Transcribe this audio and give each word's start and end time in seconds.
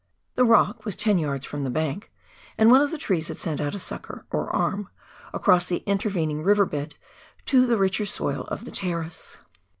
The 0.33 0.45
rock 0.45 0.83
was 0.83 0.95
ten 0.95 1.19
yards 1.19 1.45
from 1.45 1.63
the 1.63 1.69
bank, 1.69 2.11
and 2.57 2.71
one 2.71 2.81
of 2.81 2.89
the 2.89 2.97
trees 2.97 3.27
had 3.27 3.37
sent 3.37 3.61
out 3.61 3.75
a 3.75 3.77
sucker, 3.79 4.25
or 4.31 4.49
arm, 4.49 4.89
across 5.31 5.67
the 5.67 5.83
intervening 5.85 6.41
river 6.41 6.65
bed 6.65 6.95
to 7.45 7.67
the 7.67 7.77
richer 7.77 8.07
soil 8.07 8.45
of 8.45 8.65
the 8.65 8.71
terrace. 8.71 9.37